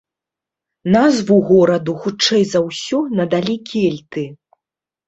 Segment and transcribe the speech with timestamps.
[0.95, 4.27] Назву гораду, хутчэй за ўсё, надалі кельты.